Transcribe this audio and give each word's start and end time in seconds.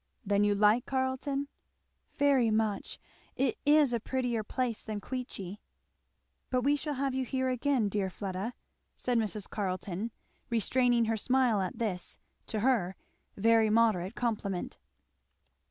"Then 0.25 0.43
you 0.43 0.55
like 0.55 0.87
Carleton?" 0.87 1.47
"Very 2.17 2.49
much! 2.49 2.97
It 3.35 3.59
is 3.67 3.93
a 3.93 3.99
prettier 3.99 4.41
place 4.43 4.81
than 4.81 4.99
Queechy." 4.99 5.59
"But 6.49 6.63
we 6.63 6.75
shall 6.75 6.95
have 6.95 7.13
you 7.13 7.23
here 7.23 7.49
again, 7.49 7.87
dear 7.87 8.09
Fleda," 8.09 8.55
said 8.95 9.19
Mrs. 9.19 9.47
Carleton 9.47 10.09
restraining 10.49 11.05
her 11.05 11.17
smile 11.17 11.61
at 11.61 11.77
this, 11.77 12.17
to 12.47 12.61
her, 12.61 12.95
very 13.37 13.69
moderate 13.69 14.15
complement. 14.15 14.79